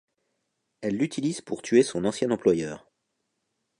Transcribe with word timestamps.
Elle 0.81 0.97
l'utilise 0.97 1.41
pour 1.41 1.61
tuer 1.61 1.83
son 1.83 2.05
ancien 2.05 2.31
employeur. 2.31 2.87